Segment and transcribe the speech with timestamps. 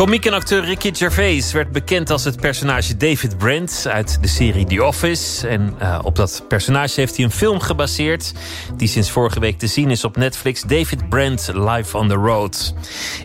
[0.00, 4.66] Komiek en acteur Ricky Gervais werd bekend als het personage David Brent uit de serie
[4.66, 5.48] The Office.
[5.48, 8.32] En uh, op dat personage heeft hij een film gebaseerd
[8.76, 10.62] die sinds vorige week te zien is op Netflix.
[10.62, 12.74] David Brent Live on the Road.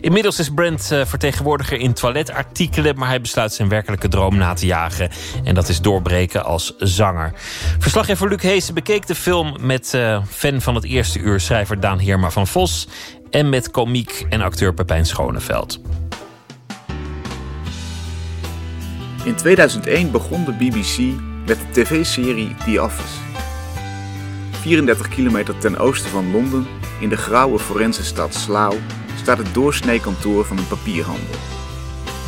[0.00, 4.66] Inmiddels is Brent uh, vertegenwoordiger in toiletartikelen, maar hij besluit zijn werkelijke droom na te
[4.66, 5.10] jagen.
[5.44, 7.32] En dat is doorbreken als zanger.
[7.78, 11.98] Verslaggever Luc Heesen bekeek de film met uh, fan van het eerste uur schrijver Daan
[11.98, 12.88] Heerma van Vos
[13.30, 15.80] en met komiek en acteur Pepijn Schoneveld.
[19.26, 20.98] In 2001 begon de BBC
[21.46, 23.18] met de tv-serie The Office.
[24.50, 26.66] 34 kilometer ten oosten van Londen,
[27.00, 28.76] in de grauwe forense stad Slough,
[29.16, 31.34] staat het doorsneekantoor van een papierhandel.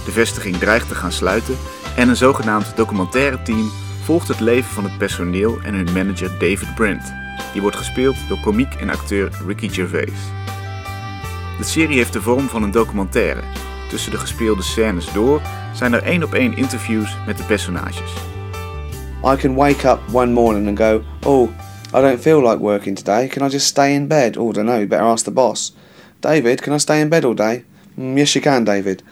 [0.04, 1.56] De vestiging dreigt te gaan sluiten
[1.96, 3.70] en een zogenaamd documentaire team
[4.02, 7.12] volgt het leven van het personeel en hun manager David Brent.
[7.52, 10.18] Die wordt gespeeld door komiek en acteur Ricky Gervais.
[11.58, 13.57] De serie heeft de vorm van een documentaire.
[13.88, 15.40] Tussen de gespeelde scènes door
[15.74, 18.12] zijn er één op één interviews met de personages.
[19.24, 21.50] I can wake up one morning and go, oh,
[21.94, 23.26] I don't feel like working today.
[23.26, 24.36] Can I just stay in bed?
[24.36, 24.78] Oh, I don't know.
[24.78, 25.74] You better ask the boss.
[26.20, 27.64] David, can I stay in bed all day?
[27.98, 29.02] Mm, yes, you can, David.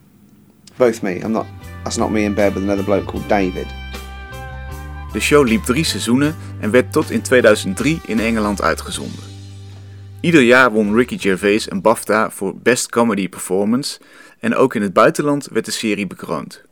[0.76, 1.20] Both me.
[1.20, 1.46] I'm not.
[1.82, 3.66] That's not me in bed with another bloke called David.
[5.12, 9.25] De show liep drie seizoenen en werd tot in 2003 in Engeland uitgezonden.
[10.20, 14.00] Ieder jaar won Ricky Gervais een BAFTA voor Best Comedy Performance
[14.40, 16.62] en ook in het buitenland werd de serie bekroond.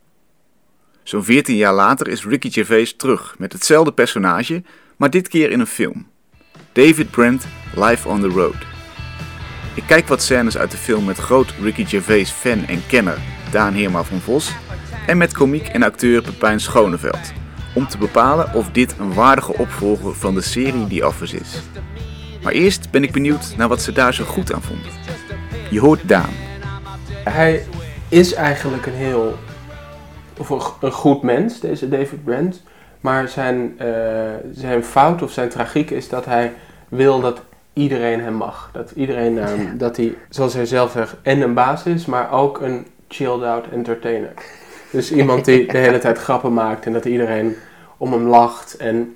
[1.03, 4.63] Zo'n 14 jaar later is Ricky Gervais terug met hetzelfde personage,
[4.97, 6.07] maar dit keer in een film.
[6.71, 8.57] David Brent Live on the Road.
[9.75, 13.17] Ik kijk wat scènes uit de film met groot Ricky Gervais fan en kenner
[13.51, 14.51] Daan Heerma van Vos
[15.07, 17.33] en met komiek en acteur Pepijn Schoneveld,
[17.75, 21.61] om te bepalen of dit een waardige opvolger van de serie The Office is.
[22.45, 24.91] Maar eerst ben ik benieuwd naar wat ze daar zo goed aan vonden.
[25.69, 26.29] Je hoort Daan.
[27.23, 27.65] Hij
[28.09, 29.33] is eigenlijk een heel
[30.37, 30.49] of
[30.81, 32.63] een goed mens, deze David Brent.
[33.01, 33.87] Maar zijn, uh,
[34.51, 36.53] zijn fout of zijn tragiek is dat hij
[36.89, 37.41] wil dat
[37.73, 38.69] iedereen hem mag.
[38.73, 42.61] Dat iedereen, uh, dat hij, zoals hij zelf zegt, en een baas is, maar ook
[42.61, 44.33] een chilled-out entertainer.
[44.91, 47.55] Dus iemand die de hele tijd grappen maakt en dat iedereen
[47.97, 48.77] om hem lacht.
[48.77, 49.15] En,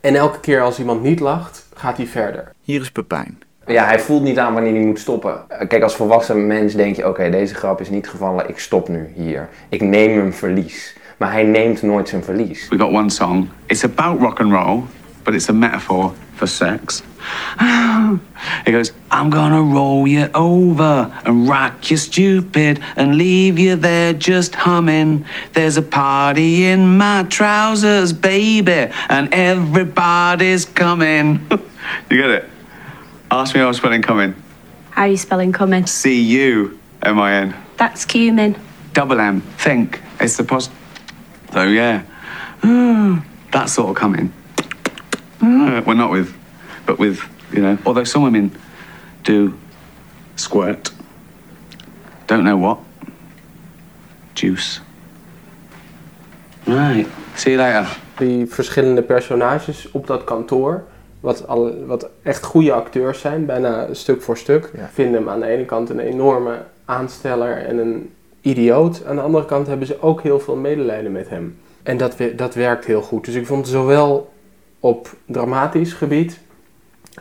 [0.00, 2.52] en elke keer als iemand niet lacht, gaat hij verder.
[2.62, 3.38] Hier is Pepijn.
[3.66, 5.44] Ja, hij voelt niet aan wanneer hij moet stoppen.
[5.68, 9.08] Kijk, als volwassen mens denk je, oké, deze grap is niet gevallen, ik stop nu
[9.14, 9.48] hier.
[9.68, 10.96] Ik neem een verlies.
[11.16, 12.68] Maar hij neemt nooit zijn verlies.
[12.68, 13.48] We got one song.
[13.66, 14.82] It's about rock and roll,
[15.22, 17.02] but it's a metaphor for sex.
[18.64, 24.12] He goes, I'm gonna roll you over and rock you stupid and leave you there
[24.12, 25.24] just humming.
[25.54, 31.46] There's a party in my trousers, baby, and everybody's coming.
[32.10, 32.44] you get it?
[33.30, 34.34] Ask me how I'm spelling coming.
[34.90, 35.86] How are you spelling coming?
[35.86, 37.54] C U M I N.
[37.76, 38.56] That's cumin.
[38.92, 39.40] Double M.
[39.40, 40.00] Think.
[40.20, 40.70] It's the pos.
[41.52, 42.02] So yeah,
[43.52, 44.32] that sort of coming.
[45.42, 46.34] We're not with,
[46.88, 47.20] but with
[47.52, 47.76] you know.
[47.84, 48.52] Although some women
[49.22, 49.52] do
[50.34, 50.92] squirt.
[52.26, 52.78] Don't know what.
[54.34, 54.80] Juice.
[56.66, 57.06] Right.
[57.34, 57.96] See you later.
[58.16, 60.84] Die verschillende personages op dat kantoor
[61.20, 64.90] wat, al, wat echt goede acteurs zijn, bijna stuk voor stuk, ja.
[64.92, 68.10] vinden hem aan de ene kant een enorme aansteller en een
[68.40, 69.04] idioot.
[69.06, 71.58] Aan de andere kant hebben ze ook heel veel medelijden met hem.
[71.82, 73.24] En dat, dat werkt heel goed.
[73.24, 74.32] Dus ik vond zowel
[74.80, 76.38] op dramatisch gebied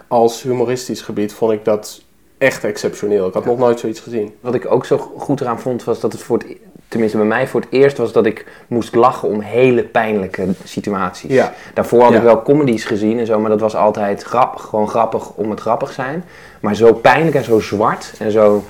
[0.07, 2.01] als humoristisch gebied vond ik dat
[2.37, 3.27] echt exceptioneel.
[3.27, 4.33] Ik had nog nooit zoiets gezien.
[4.41, 7.47] Wat ik ook zo goed eraan vond was dat het voor het tenminste bij mij
[7.47, 11.33] voor het eerst was dat ik moest lachen om hele pijnlijke situaties.
[11.33, 11.53] Ja.
[11.73, 15.29] Daarvoor had ik wel comedies gezien en zo, maar dat was altijd grappig, gewoon grappig
[15.29, 16.23] om het grappig zijn.
[16.59, 18.65] Maar zo pijnlijk en zo zwart en zo,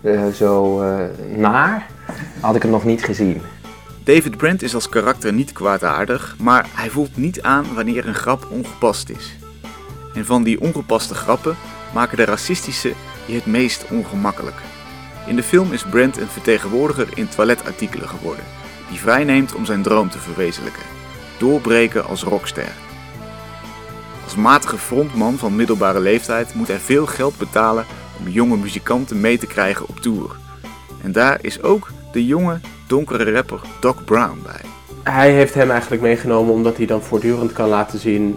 [0.00, 0.94] uh, zo uh,
[1.36, 1.86] naar
[2.40, 3.42] had ik het nog niet gezien.
[4.04, 8.46] David Brent is als karakter niet kwaadaardig, maar hij voelt niet aan wanneer een grap
[8.50, 9.36] ongepast is.
[10.16, 11.56] En van die ongepaste grappen
[11.94, 12.92] maken de racistische
[13.26, 14.56] je het meest ongemakkelijk.
[15.26, 18.44] In de film is Brent een vertegenwoordiger in toiletartikelen geworden,
[18.90, 20.82] die vrijneemt om zijn droom te verwezenlijken:
[21.38, 22.72] doorbreken als rockster.
[24.24, 27.84] Als matige frontman van middelbare leeftijd moet hij veel geld betalen
[28.20, 30.36] om jonge muzikanten mee te krijgen op tour.
[31.02, 34.60] En daar is ook de jonge, donkere rapper Doc Brown bij.
[35.02, 38.36] Hij heeft hem eigenlijk meegenomen omdat hij dan voortdurend kan laten zien: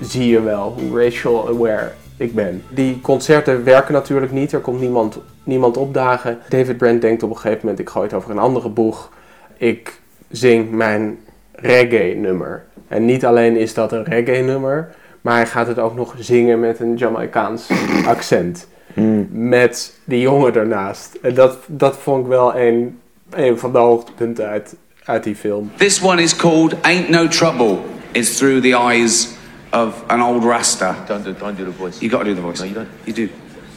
[0.00, 2.62] zie je wel hoe racial aware ik ben.
[2.68, 6.38] Die concerten werken natuurlijk niet, er komt niemand, niemand opdagen.
[6.48, 9.10] David Brent denkt op een gegeven moment, ik gooi het over een andere boeg.
[9.56, 10.00] Ik
[10.30, 11.18] zing mijn
[11.52, 12.64] reggae nummer.
[12.88, 14.88] En niet alleen is dat een reggae nummer,
[15.20, 17.68] maar hij gaat het ook nog zingen met een Jamaicaans
[18.06, 18.68] accent.
[18.94, 19.28] Mm.
[19.30, 21.18] met die jongen ernaast.
[21.22, 22.98] En dat, dat vond ik wel een,
[23.30, 25.70] een van de hoogtepunten uit, uit die film.
[25.76, 27.78] This one is called Ain't No Trouble.
[28.12, 29.28] It's through the eyes
[29.72, 31.04] of an old Rasta.
[31.06, 32.02] Don't do, don't do the voice.
[32.02, 32.60] You got to do the voice.
[32.60, 32.88] No, you don't.
[33.06, 33.28] You do.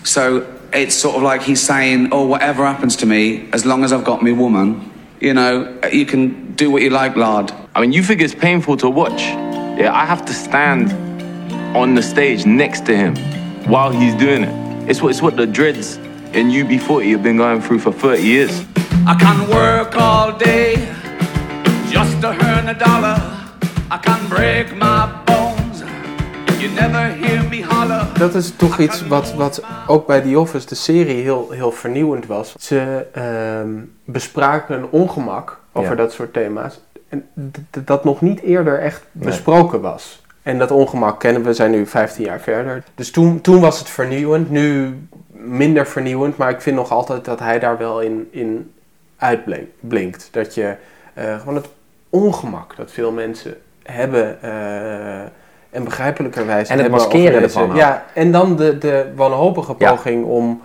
[0.03, 3.93] So it's sort of like he's saying, "Oh, whatever happens to me, as long as
[3.93, 7.93] I've got me woman, you know, you can do what you like, lad." I mean,
[7.93, 9.21] you think it's painful to watch.
[9.21, 10.91] Yeah, I have to stand
[11.75, 13.15] on the stage next to him
[13.67, 14.89] while he's doing it.
[14.89, 15.97] It's what, it's what the dreads
[16.33, 18.65] in UB40 have been going through for 30 years.
[19.07, 20.75] I can work all day
[21.89, 23.17] just to earn a dollar.
[23.89, 25.22] I can break my bones.
[26.63, 28.07] You never hear me holler.
[28.17, 32.25] Dat is toch iets wat, wat ook bij The Office, de serie, heel, heel vernieuwend
[32.25, 32.55] was.
[32.59, 33.69] Ze ehm,
[34.05, 35.95] bespraken een ongemak over Ja.
[35.95, 36.79] dat soort thema's.
[37.09, 37.25] En
[37.83, 40.21] dat nog niet eerder echt besproken was.
[40.41, 42.83] En dat ongemak kennen we, we zijn nu 15 jaar verder.
[42.95, 44.97] Dus toen, toen was het vernieuwend, nu
[45.31, 46.37] minder vernieuwend.
[46.37, 48.73] Maar ik vind nog altijd dat hij daar wel in, in
[49.17, 50.27] uitblinkt.
[50.31, 50.75] Dat je
[51.13, 51.69] eh, gewoon het
[52.09, 54.41] ongemak dat veel mensen hebben...
[54.41, 55.21] eh,
[55.73, 57.75] en begrijpelijkerwijs En het hebben maskeren ervan.
[57.75, 59.91] Ja, en dan de, de wanhopige Ja.
[59.91, 60.61] poging om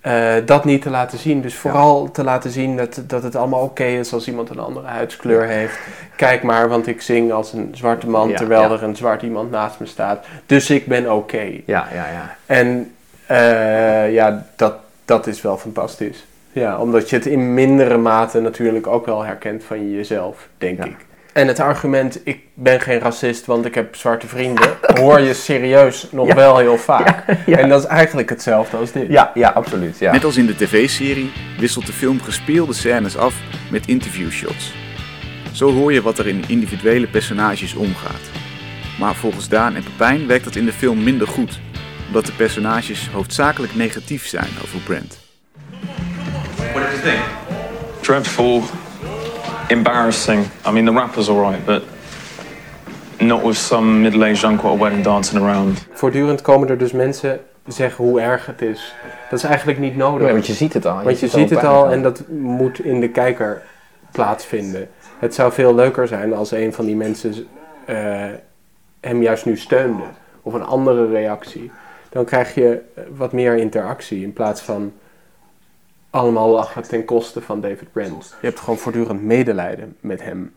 [0.00, 1.40] eh, dat niet te laten zien.
[1.40, 4.86] Dus vooral te laten zien dat, dat het allemaal oké is als iemand een andere
[4.86, 5.78] huidskleur heeft.
[6.16, 9.50] Kijk maar, want ik zing als een zwarte man Ja, terwijl er een zwart iemand
[9.50, 10.26] naast me staat.
[10.46, 11.42] Dus ik ben oké.
[11.64, 12.36] Ja, ja, ja.
[12.46, 12.94] En
[13.26, 14.74] eh, ja, dat,
[15.04, 16.26] dat is wel fantastisch.
[16.52, 20.96] Ja, omdat je het in mindere mate natuurlijk ook wel herkent van jezelf, denk ik.
[21.38, 26.06] En het argument, ik ben geen racist, want ik heb zwarte vrienden, hoor je serieus
[26.10, 26.34] nog Ja.
[26.34, 27.24] wel heel vaak.
[27.46, 27.56] ja.
[27.58, 29.06] En dat is eigenlijk hetzelfde als dit.
[29.08, 29.98] Ja, ja, absoluut.
[29.98, 30.12] Ja.
[30.12, 33.34] Net als in de tv-serie wisselt de film gespeelde scènes af
[33.70, 34.72] met interviewshots.
[35.52, 38.30] Zo hoor je wat er in individuele personages omgaat.
[38.98, 41.60] Maar volgens Daan en Pepijn werkt dat in de film minder goed,
[42.06, 45.18] omdat de personages hoofdzakelijk negatief zijn over Brent.
[46.56, 47.22] What did you think?
[48.00, 48.62] Dreadful,
[49.68, 50.44] embarrassing.
[50.66, 51.82] I mean, the rapper's alright, but
[53.20, 55.86] not with some middle-aged uncle at a wedding dancing around.
[55.92, 58.94] Voortdurend komen er dus mensen zeggen hoe erg het is.
[59.30, 60.26] Dat is eigenlijk niet nodig.
[60.26, 61.02] Ja, want je ziet het al.
[61.02, 63.62] Want je ziet het al en dat moet in de kijker
[64.10, 64.88] plaatsvinden.
[65.18, 67.46] Het zou veel leuker zijn als een van die mensen
[67.84, 68.24] eh,
[69.00, 70.02] hem juist nu steunde.
[70.42, 71.70] Of een andere reactie.
[72.08, 72.80] Dan krijg je
[73.16, 74.92] wat meer interactie in plaats van
[76.10, 78.34] allemaal lachen ten koste van David Brent.
[78.40, 80.52] Je hebt gewoon voortdurend medelijden met hem.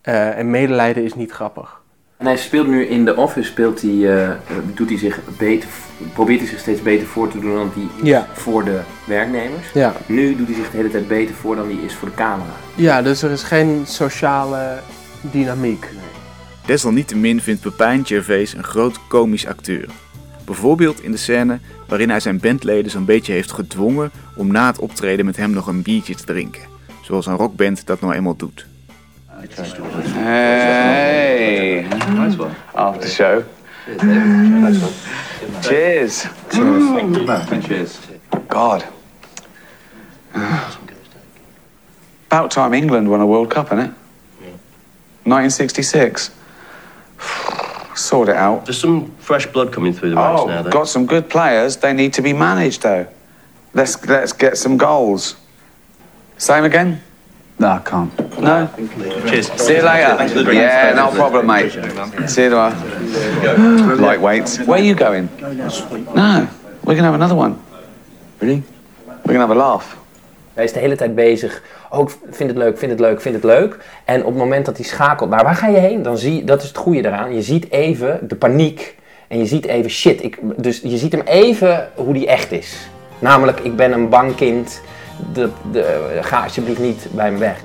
[0.00, 1.78] Eh, en medelijden is niet grappig.
[2.16, 4.36] En hij speelt nu in The Office, speelt hij, eh, eh,
[4.74, 5.68] doet hij zich beter,
[6.12, 8.26] probeert hij zich steeds beter voor te doen dan hij Ja.
[8.32, 9.72] voor de werknemers.
[9.72, 9.92] Ja.
[10.06, 12.50] Nu doet hij zich de hele tijd beter voor dan hij is voor de camera.
[12.74, 14.78] ja, dus er is geen sociale
[15.20, 15.88] dynamiek.
[16.66, 19.88] Desalniettemin vindt Pepijn Gervais een groot komisch acteur.
[20.44, 21.58] Bijvoorbeeld in de scène
[21.88, 25.66] waarin hij zijn bandleden zo'n beetje heeft gedwongen om na het optreden met hem nog
[25.66, 26.62] een biertje te drinken.
[27.02, 28.66] Zoals een rockband dat nou eenmaal doet.
[30.12, 31.86] Hey.
[32.72, 33.42] After show.
[35.60, 36.26] Cheers.
[37.62, 37.98] Cheers.
[38.48, 38.84] God.
[42.28, 43.90] About time England won a World Cup, isn't it?
[45.22, 46.30] 1966.
[48.10, 48.66] Sort it out.
[48.66, 50.58] There's some fresh blood coming through the ranks oh, now.
[50.58, 50.70] Oh, Though.
[50.70, 51.76] got some good players.
[51.76, 53.06] They need to be managed, though.
[53.72, 55.36] Let's let's get some goals.
[56.36, 57.00] Same again?
[57.60, 58.12] No, I can't.
[58.40, 58.68] No.
[59.28, 59.52] Cheers.
[59.52, 60.16] See you later.
[60.16, 60.60] Thanks for the drink.
[60.60, 61.70] Yeah, no problem, mate.
[62.28, 62.74] See you tomorrow.
[64.06, 64.66] Lightweights.
[64.66, 65.28] Where are you going?
[65.40, 66.48] No,
[66.82, 67.62] we're gonna have another one.
[68.40, 68.64] Really?
[69.06, 69.96] We're gonna have a laugh.
[70.54, 71.62] Hij is de hele tijd bezig.
[71.90, 73.78] Oh, ik vind het leuk, vind het leuk, vind het leuk.
[74.04, 76.44] En op het moment dat hij schakelt naar waar ga je heen, dan zie je,
[76.44, 77.34] dat is het goede eraan.
[77.34, 78.98] Je ziet even de paniek.
[79.28, 80.22] En je ziet even shit.
[80.22, 82.76] Ik, dus je ziet hem even hoe die echt is.
[83.18, 84.80] Namelijk, ik ben een bang kind.
[85.32, 87.60] De, de, ga alsjeblieft niet bij me weg.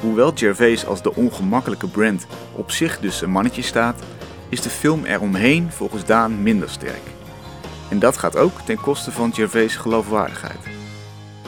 [0.00, 4.02] Hoewel Gervais als de ongemakkelijke Brent op zich dus een mannetje staat,
[4.48, 7.02] is de film eromheen volgens Daan minder sterk.
[7.90, 10.73] En dat gaat ook ten koste van Gervais' geloofwaardigheid.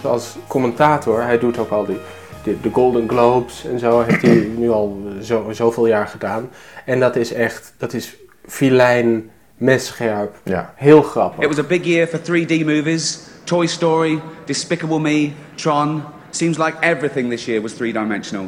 [0.02, 1.98] Als commentator, hij doet ook al die,
[2.42, 6.50] de, de Golden Globes en zo, heeft hij nu al zo, zoveel jaar gedaan.
[6.84, 10.72] En dat is echt, dat is filijn, messcherp, Ja.
[10.76, 11.42] heel grappig.
[11.44, 13.20] It was a big year for 3D movies.
[13.44, 16.02] Toy Story, Despicable Me, Tron.
[16.30, 18.46] Seems like everything this year was three dimensional.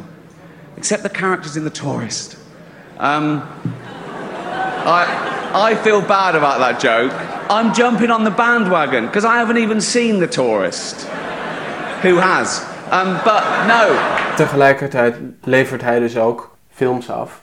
[0.75, 2.37] Except the characters in The Tourist.
[2.99, 3.41] Um,
[4.85, 5.05] I,
[5.71, 7.11] I feel bad about that joke.
[7.49, 11.07] I'm jumping on the bandwagon because I haven't even seen The Tourist.
[12.01, 12.61] Who has?
[12.93, 13.95] Um, but no,
[14.35, 17.41] Tegelijkertijd levert hij dus ook films af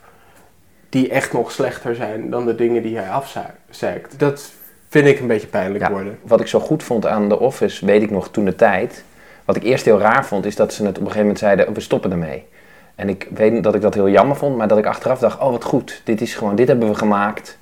[0.89, 4.19] die echt nog slechter zijn dan de dingen die hij afzeikt.
[4.19, 4.53] Dat
[4.89, 6.19] vind ik een beetje pijnlijk Ja, worden.
[6.23, 9.05] Wat ik zo goed vond aan The Office, weet ik nog toen de tijd.
[9.45, 11.75] Wat ik eerst heel raar vond, is dat ze het op een gegeven moment zeiden:
[11.75, 12.47] we stoppen ermee.
[12.95, 15.51] En ik weet dat ik dat heel jammer vond, maar dat ik achteraf dacht: oh
[15.51, 17.59] wat goed, dit is gewoon, dit hebben we gemaakt.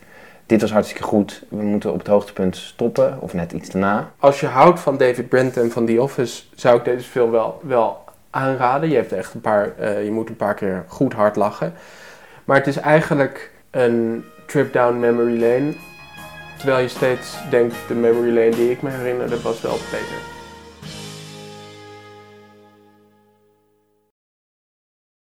[0.47, 1.45] Dit was hartstikke goed.
[1.49, 4.11] We moeten op het hoogtepunt stoppen, of net iets daarna.
[4.19, 7.61] Als je houdt van David Brent en van The Office, zou ik deze film wel,
[7.63, 8.89] wel aanraden.
[8.89, 11.75] Je, hebt echt een paar, eh, je moet een paar keer goed hard lachen.
[12.45, 15.75] Maar het is eigenlijk een trip down memory lane.
[16.57, 20.34] Terwijl je steeds denkt, de memory lane die ik me herinnerde was wel beter.